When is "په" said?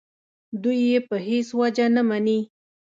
1.07-1.15